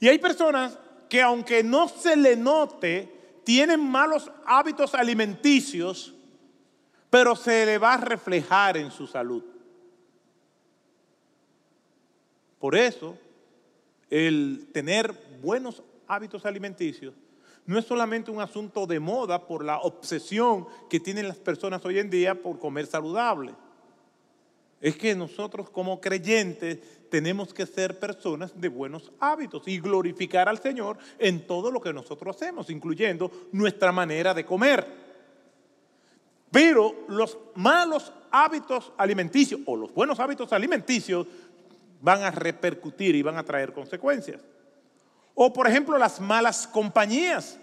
[0.00, 0.78] Y hay personas
[1.08, 6.14] que aunque no se le note, tienen malos hábitos alimenticios,
[7.08, 9.42] pero se le va a reflejar en su salud.
[12.58, 13.16] Por eso,
[14.10, 17.14] el tener buenos hábitos alimenticios
[17.66, 21.98] no es solamente un asunto de moda por la obsesión que tienen las personas hoy
[21.98, 23.54] en día por comer saludable.
[24.84, 30.58] Es que nosotros como creyentes tenemos que ser personas de buenos hábitos y glorificar al
[30.58, 34.86] Señor en todo lo que nosotros hacemos, incluyendo nuestra manera de comer.
[36.50, 41.28] Pero los malos hábitos alimenticios o los buenos hábitos alimenticios
[42.02, 44.42] van a repercutir y van a traer consecuencias.
[45.34, 47.58] O por ejemplo las malas compañías.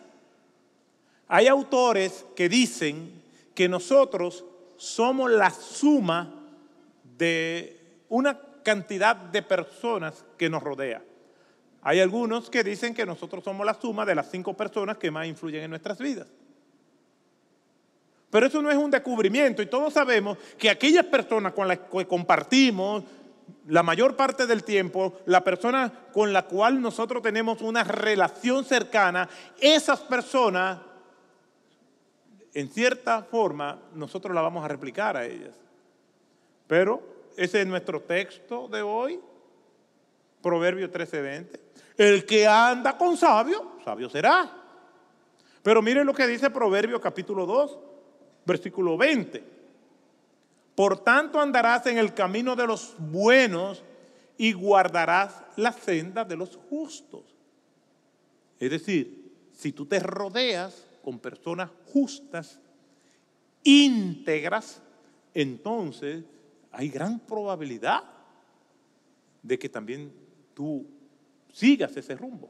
[1.27, 3.21] Hay autores que dicen
[3.53, 4.43] que nosotros
[4.75, 6.39] somos la suma
[7.21, 7.79] de
[8.09, 11.03] una cantidad de personas que nos rodea.
[11.83, 15.27] Hay algunos que dicen que nosotros somos la suma de las cinco personas que más
[15.27, 16.27] influyen en nuestras vidas.
[18.31, 22.07] Pero eso no es un descubrimiento y todos sabemos que aquellas personas con las que
[22.07, 23.03] compartimos
[23.67, 29.29] la mayor parte del tiempo, la persona con la cual nosotros tenemos una relación cercana,
[29.59, 30.79] esas personas,
[32.55, 35.53] en cierta forma, nosotros la vamos a replicar a ellas.
[36.65, 39.19] Pero ese es nuestro texto de hoy,
[40.41, 41.59] Proverbio 13:20.
[41.97, 44.51] El que anda con sabio, sabio será.
[45.61, 47.77] Pero miren lo que dice Proverbio capítulo 2,
[48.45, 49.43] versículo 20.
[50.75, 53.83] Por tanto andarás en el camino de los buenos
[54.37, 57.23] y guardarás la senda de los justos.
[58.59, 62.59] Es decir, si tú te rodeas con personas justas,
[63.63, 64.81] íntegras,
[65.33, 66.23] entonces
[66.71, 68.03] hay gran probabilidad
[69.43, 70.13] de que también
[70.53, 70.85] tú
[71.51, 72.49] sigas ese rumbo.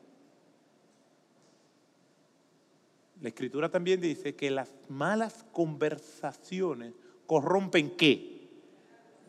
[3.22, 6.94] La escritura también dice que las malas conversaciones
[7.28, 8.50] corrompen qué?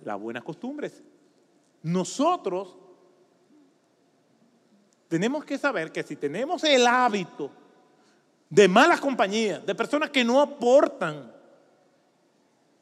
[0.05, 1.03] Las buenas costumbres.
[1.83, 2.77] Nosotros
[5.09, 7.51] tenemos que saber que si tenemos el hábito
[8.49, 11.31] de malas compañías, de personas que no aportan,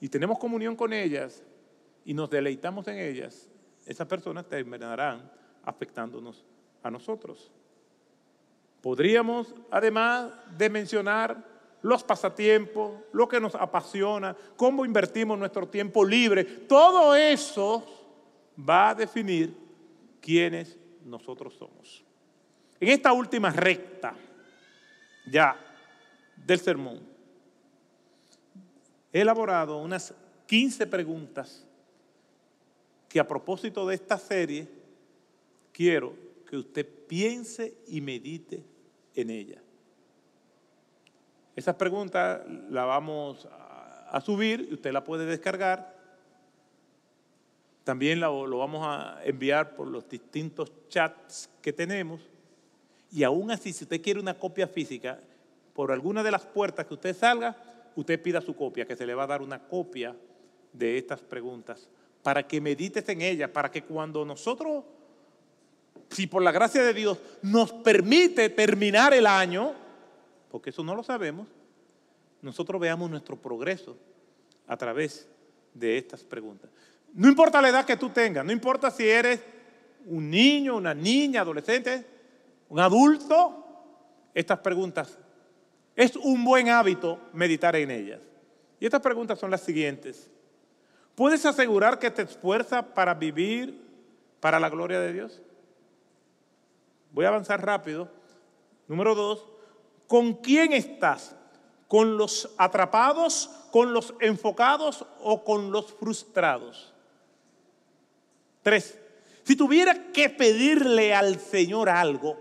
[0.01, 1.43] y tenemos comunión con ellas
[2.05, 3.49] y nos deleitamos en ellas,
[3.87, 5.31] esas personas terminarán
[5.65, 6.45] afectándonos
[6.83, 7.51] a nosotros.
[8.81, 11.45] Podríamos, además de mencionar
[11.83, 17.85] los pasatiempos, lo que nos apasiona, cómo invertimos nuestro tiempo libre, todo eso
[18.59, 19.57] va a definir
[20.21, 22.05] quiénes nosotros somos.
[22.79, 24.15] En esta última recta
[25.27, 25.57] ya
[26.37, 27.01] del sermón,
[29.13, 30.15] he elaborado unas
[30.47, 31.67] 15 preguntas
[33.11, 34.69] que a propósito de esta serie
[35.73, 36.15] quiero
[36.49, 38.63] que usted piense y medite
[39.17, 39.61] en ella.
[41.57, 42.41] Esas preguntas
[42.71, 45.99] las vamos a subir y usted la puede descargar.
[47.83, 52.21] También lo vamos a enviar por los distintos chats que tenemos.
[53.11, 55.19] Y aún así, si usted quiere una copia física,
[55.75, 57.57] por alguna de las puertas que usted salga,
[57.97, 60.15] usted pida su copia, que se le va a dar una copia
[60.73, 61.89] de estas preguntas,
[62.23, 64.85] para que medites en ellas, para que cuando nosotros
[66.11, 69.73] si por la gracia de Dios nos permite terminar el año,
[70.51, 71.47] porque eso no lo sabemos,
[72.43, 73.97] nosotros veamos nuestro progreso
[74.67, 75.29] a través
[75.73, 76.71] de estas preguntas.
[77.15, 79.41] No importa la edad que tú tengas, no importa si eres
[80.07, 82.05] un niño, una niña, adolescente,
[82.69, 83.67] un adulto,
[84.35, 85.19] estas preguntas
[85.95, 88.21] es un buen hábito meditar en ellas.
[88.79, 90.30] Y estas preguntas son las siguientes.
[91.15, 93.81] ¿Puedes asegurar que te esfuerzas para vivir
[94.41, 95.43] para la gloria de Dios?
[97.13, 98.09] Voy a avanzar rápido.
[98.89, 99.47] Número dos,
[100.07, 101.35] ¿con quién estás?
[101.89, 106.93] ¿Con los atrapados, con los enfocados o con los frustrados?
[108.63, 108.99] Tres,
[109.45, 112.39] si tuviera que pedirle al Señor algo,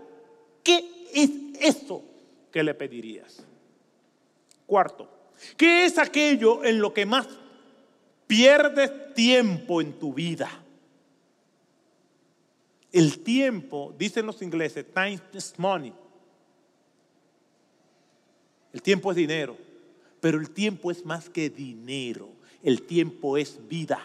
[0.62, 2.02] ¿qué es eso
[2.52, 3.42] que le pedirías?
[4.66, 5.08] Cuarto,
[5.56, 7.26] ¿qué es aquello en lo que más
[8.30, 10.48] pierdes tiempo en tu vida?
[12.92, 15.92] El tiempo, dicen los ingleses, time is money.
[18.72, 19.56] El tiempo es dinero,
[20.20, 22.28] pero el tiempo es más que dinero.
[22.62, 23.98] El tiempo es vida.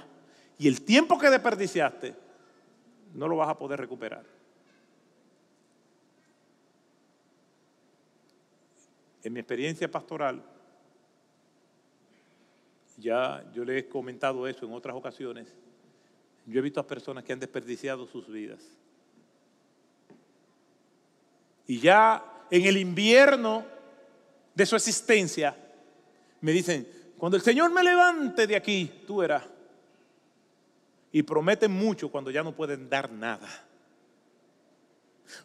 [0.58, 2.16] Y el tiempo que desperdiciaste
[3.14, 4.26] no lo vas a poder recuperar.
[9.22, 10.42] En mi experiencia pastoral,
[12.98, 15.48] ya yo le he comentado eso en otras ocasiones,
[16.46, 18.62] yo he visto a personas que han desperdiciado sus vidas.
[21.68, 23.66] Y ya en el invierno
[24.54, 25.56] de su existencia,
[26.42, 26.88] me dicen,
[27.18, 29.44] cuando el Señor me levante de aquí, tú verás.
[31.12, 33.48] Y prometen mucho cuando ya no pueden dar nada.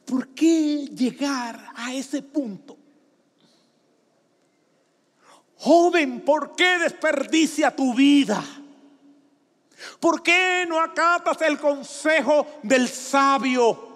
[0.05, 2.77] ¿Por qué llegar a ese punto?
[5.63, 8.43] Joven, ¿por qué desperdicia tu vida?
[10.01, 13.89] ¿Por qué no acatas el consejo del sabio?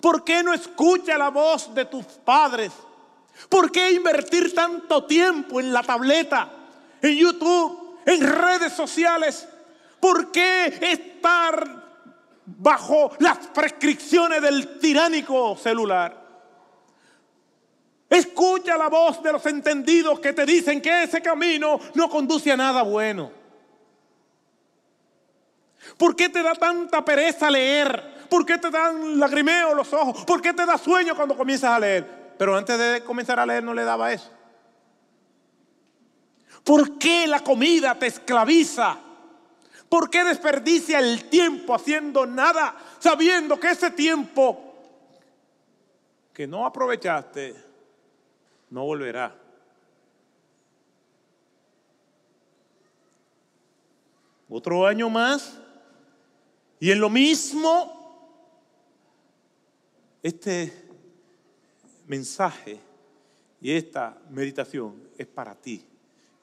[0.00, 2.72] ¿Por qué no escucha la voz de tus padres?
[3.50, 6.50] ¿Por qué invertir tanto tiempo en la tableta,
[7.02, 9.46] en YouTube, en redes sociales?
[10.00, 11.84] ¿Por qué estar
[12.46, 16.17] bajo las prescripciones del tiránico celular?
[18.08, 22.56] Escucha la voz de los entendidos que te dicen que ese camino no conduce a
[22.56, 23.30] nada bueno.
[25.98, 28.26] ¿Por qué te da tanta pereza leer?
[28.30, 30.24] ¿Por qué te dan lagrimeo los ojos?
[30.24, 32.34] ¿Por qué te da sueño cuando comienzas a leer?
[32.38, 34.30] Pero antes de comenzar a leer no le daba eso.
[36.64, 38.98] ¿Por qué la comida te esclaviza?
[39.88, 44.74] ¿Por qué desperdicia el tiempo haciendo nada, sabiendo que ese tiempo
[46.32, 47.67] que no aprovechaste
[48.70, 49.36] no volverá.
[54.48, 55.58] Otro año más.
[56.80, 57.98] Y en lo mismo,
[60.22, 60.72] este
[62.06, 62.80] mensaje
[63.60, 65.84] y esta meditación es para ti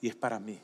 [0.01, 0.59] y es para mí.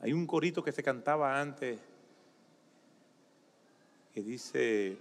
[0.00, 1.78] Hay un corito que se cantaba antes
[4.14, 4.96] que dice,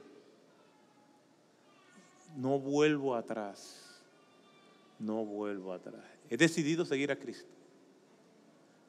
[2.35, 3.85] no vuelvo atrás.
[4.99, 6.03] No vuelvo atrás.
[6.29, 7.49] He decidido seguir a Cristo.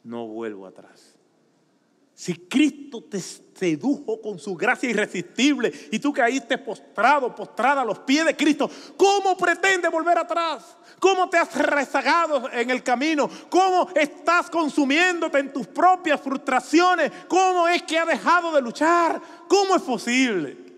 [0.03, 1.17] No vuelvo atrás.
[2.21, 8.01] Si Cristo te sedujo con su gracia irresistible y tú caíste postrado, postrada a los
[8.01, 10.77] pies de Cristo, ¿cómo pretende volver atrás?
[10.99, 13.31] ¿Cómo te has rezagado en el camino?
[13.49, 17.11] ¿Cómo estás consumiéndote en tus propias frustraciones?
[17.27, 19.19] ¿Cómo es que ha dejado de luchar?
[19.49, 20.70] ¿Cómo es posible?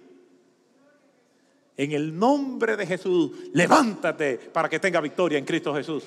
[1.76, 6.04] En el nombre de Jesús, levántate para que tenga victoria en Cristo Jesús.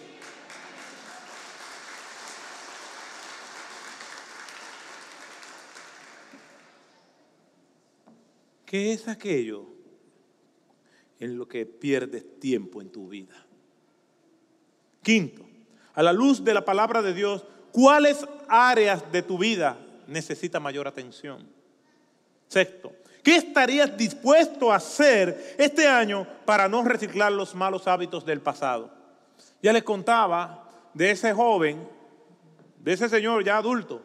[8.65, 9.65] ¿Qué es aquello
[11.19, 13.45] en lo que pierdes tiempo en tu vida?
[15.01, 15.45] Quinto,
[15.93, 20.87] a la luz de la palabra de Dios, ¿cuáles áreas de tu vida necesita mayor
[20.87, 21.47] atención?
[22.47, 22.91] Sexto,
[23.25, 28.91] ¿Qué estarías dispuesto a hacer este año para no reciclar los malos hábitos del pasado?
[29.63, 31.89] Ya les contaba de ese joven,
[32.77, 34.03] de ese señor ya adulto,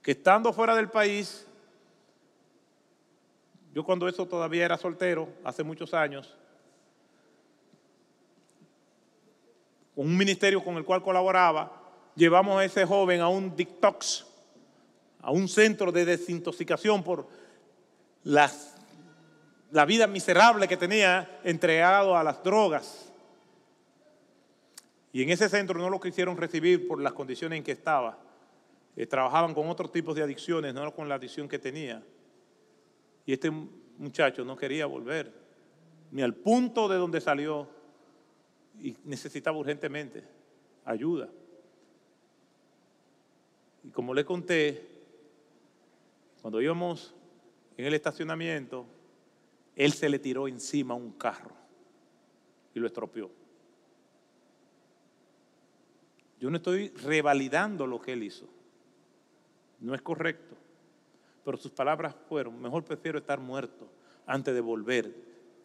[0.00, 1.46] que estando fuera del país,
[3.74, 6.34] yo cuando eso todavía era soltero, hace muchos años,
[9.94, 11.70] con un ministerio con el cual colaboraba,
[12.16, 14.29] llevamos a ese joven a un detox
[15.22, 17.26] a un centro de desintoxicación por
[18.24, 23.12] la vida miserable que tenía entregado a las drogas.
[25.12, 28.18] Y en ese centro no lo quisieron recibir por las condiciones en que estaba.
[28.96, 32.02] eh, trabajaban con otros tipos de adicciones, no con la adicción que tenía.
[33.24, 35.32] Y este muchacho no quería volver,
[36.10, 37.68] ni al punto de donde salió,
[38.80, 40.24] y necesitaba urgentemente
[40.84, 41.28] ayuda.
[43.84, 44.89] Y como le conté,
[46.40, 47.14] cuando íbamos
[47.76, 48.86] en el estacionamiento,
[49.76, 51.54] él se le tiró encima un carro
[52.74, 53.30] y lo estropeó.
[56.38, 58.48] Yo no estoy revalidando lo que él hizo.
[59.78, 60.56] No es correcto.
[61.44, 63.90] Pero sus palabras fueron, mejor prefiero estar muerto
[64.26, 65.14] antes de volver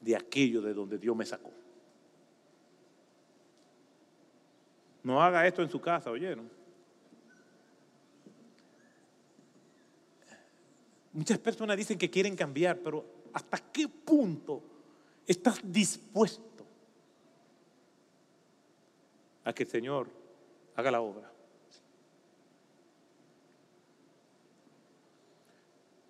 [0.02, 1.52] de aquello de donde Dios me sacó.
[5.04, 6.50] No haga esto en su casa, ¿oyeron?
[11.16, 14.62] Muchas personas dicen que quieren cambiar, pero ¿hasta qué punto
[15.26, 16.66] estás dispuesto
[19.46, 20.10] a que el Señor
[20.76, 21.32] haga la obra?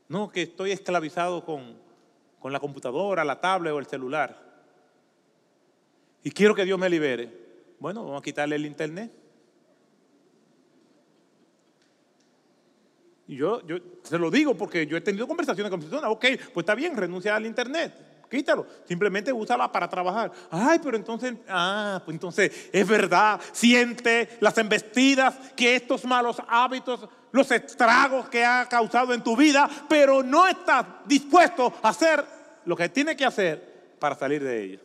[0.09, 1.77] No, que estoy esclavizado con,
[2.39, 4.43] con la computadora, la tablet o el celular.
[6.23, 7.31] Y quiero que Dios me libere.
[7.79, 9.11] Bueno, vamos a quitarle el internet.
[13.27, 16.11] Y yo, yo se lo digo porque yo he tenido conversaciones con personas.
[16.11, 17.93] Ok, pues está bien, renuncia al internet.
[18.29, 20.31] Quítalo, simplemente úsala para trabajar.
[20.49, 27.07] Ay, pero entonces, ah, pues entonces es verdad, siente las embestidas que estos malos hábitos
[27.35, 32.23] los estragos que ha causado en tu vida, pero no estás dispuesto a hacer
[32.63, 34.79] lo que tiene que hacer para salir de ella.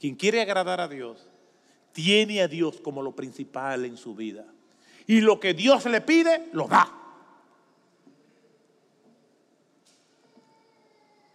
[0.00, 1.28] Quien quiere agradar a Dios,
[1.92, 4.46] tiene a Dios como lo principal en su vida.
[5.06, 6.92] Y lo que Dios le pide, lo da.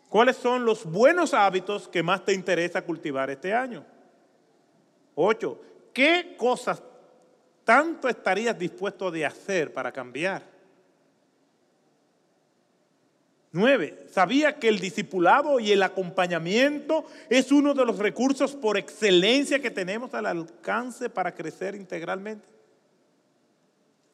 [0.10, 3.86] ¿Cuáles son los buenos hábitos que más te interesa cultivar este año?
[5.16, 5.58] Ocho,
[5.94, 6.84] ¿qué cosas
[7.64, 10.44] tanto estarías dispuesto de hacer para cambiar?
[13.54, 19.62] Nueve, sabía que el discipulado y el acompañamiento es uno de los recursos por excelencia
[19.62, 22.48] que tenemos al alcance para crecer integralmente.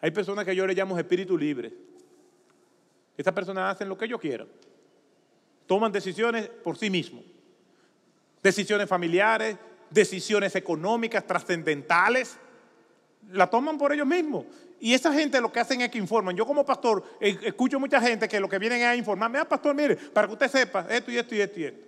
[0.02, 1.74] Hay personas que yo le llamo espíritu libre.
[3.18, 4.48] Estas personas hacen lo que ellos quieran.
[5.66, 7.24] Toman decisiones por sí mismos.
[8.44, 9.58] Decisiones familiares,
[9.90, 12.38] decisiones económicas, trascendentales
[13.32, 14.46] la toman por ellos mismos.
[14.80, 16.36] Y esa gente lo que hacen es que informan.
[16.36, 19.46] Yo como pastor eh, escucho mucha gente que lo que vienen es a informarme, ah,
[19.48, 21.88] pastor, mire, para que usted sepa esto y esto y esto y esto.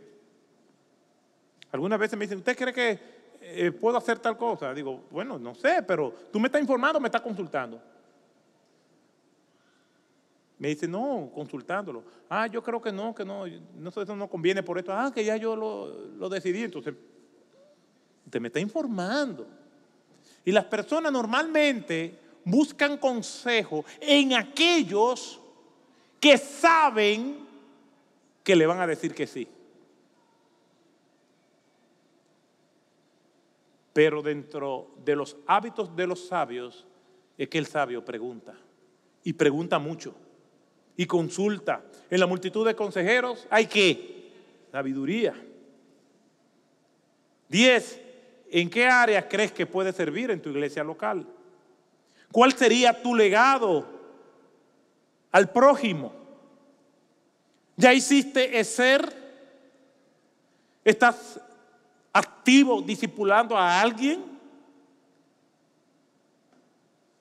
[1.72, 3.00] Algunas veces me dicen, ¿usted cree que
[3.42, 4.74] eh, puedo hacer tal cosa?
[4.74, 7.80] Digo, bueno, no sé, pero tú me estás informando, me estás consultando.
[10.60, 12.04] Me dice, no, consultándolo.
[12.30, 14.92] Ah, yo creo que no, que no, no eso no conviene por esto.
[14.94, 15.88] Ah, que ya yo lo,
[16.18, 16.64] lo decidí.
[16.64, 16.94] Entonces,
[18.26, 19.48] usted me está informando.
[20.44, 25.40] Y las personas normalmente buscan consejo en aquellos
[26.20, 27.48] que saben
[28.44, 29.48] que le van a decir que sí.
[33.94, 36.86] Pero dentro de los hábitos de los sabios
[37.38, 38.58] es que el sabio pregunta.
[39.24, 40.16] Y pregunta mucho.
[41.00, 41.82] Y consulta.
[42.12, 44.34] En la multitud de consejeros hay que
[44.72, 45.34] sabiduría.
[47.48, 48.02] Diez,
[48.52, 51.26] ¿En qué áreas crees que puede servir en tu iglesia local?
[52.32, 53.86] ¿Cuál sería tu legado
[55.32, 56.12] al prójimo?
[57.76, 59.14] ¿Ya hiciste ser?
[60.84, 61.40] ¿Estás
[62.12, 64.26] activo discipulando a alguien?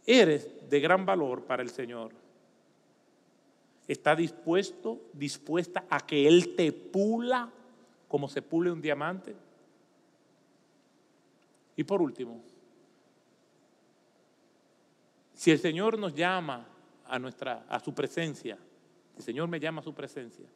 [0.06, 2.10] Eres de gran valor para el Señor.
[3.88, 7.50] ¿Está dispuesto, dispuesta a que Él te pula
[8.06, 9.34] como se pule un diamante?
[11.74, 12.42] Y por último,
[15.32, 16.68] si el Señor nos llama
[17.06, 18.58] a, nuestra, a su presencia,
[19.16, 20.46] el Señor me llama a su presencia,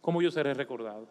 [0.00, 1.06] ¿cómo yo seré recordado?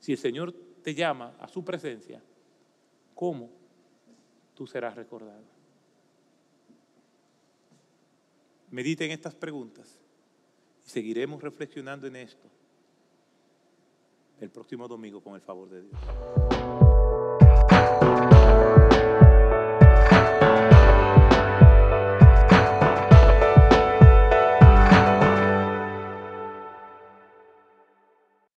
[0.00, 2.20] Si el Señor te llama a su presencia,
[3.14, 3.48] ¿cómo
[4.54, 5.53] tú serás recordado?
[8.74, 9.86] Mediten estas preguntas
[10.84, 12.48] y seguiremos reflexionando en esto
[14.40, 16.83] el próximo domingo con el favor de Dios.